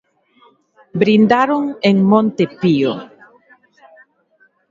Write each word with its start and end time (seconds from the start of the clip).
Brindaron 1.01 1.63
en 1.89 1.95
Monte 2.11 2.43
Pío. 2.59 2.93